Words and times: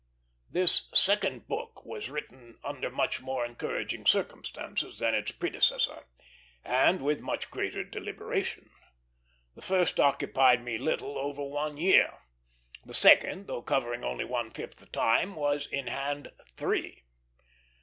This 0.49 0.89
second 0.95 1.47
book 1.47 1.85
was 1.85 2.09
written 2.09 2.57
under 2.63 2.89
much 2.89 3.21
more 3.21 3.45
encouraging 3.45 4.07
circumstances 4.07 4.97
than 4.97 5.13
its 5.13 5.31
predecessor, 5.31 6.07
and 6.65 7.03
with 7.03 7.21
much 7.21 7.51
greater 7.51 7.83
deliberation. 7.83 8.71
The 9.53 9.61
first 9.61 9.99
occupied 9.99 10.63
me 10.63 10.79
little 10.79 11.19
over 11.19 11.43
one 11.43 11.77
year; 11.77 12.17
the 12.83 12.95
second, 12.95 13.45
though 13.45 13.61
covering 13.61 14.03
only 14.03 14.25
one 14.25 14.49
fifth 14.49 14.77
the 14.77 14.87
time, 14.87 15.35
was 15.35 15.67
in 15.67 15.85
hand 15.85 16.31
three. 16.57 17.03